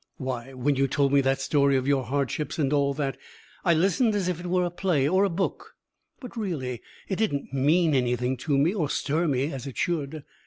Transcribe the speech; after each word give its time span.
Why, 0.17 0.53
when 0.53 0.77
you 0.77 0.87
told 0.87 1.13
me 1.13 1.21
that 1.21 1.39
story 1.41 1.77
of 1.77 1.85
your 1.87 2.03
hardships 2.05 2.57
and 2.57 2.73
all 2.73 2.95
that, 2.95 3.17
I 3.63 3.75
listened 3.75 4.15
as 4.15 4.27
if 4.27 4.39
it 4.39 4.47
were 4.47 4.63
a 4.65 4.71
play 4.71 5.07
or 5.07 5.23
a 5.25 5.29
book, 5.29 5.75
but 6.19 6.35
really 6.35 6.81
it 7.07 7.17
didn't 7.17 7.53
mean 7.53 7.93
anything 7.93 8.35
to 8.37 8.57
me 8.57 8.73
or 8.73 8.89
stir 8.89 9.27
me 9.27 9.53
as 9.53 9.67
it 9.67 9.77
should. 9.77 10.23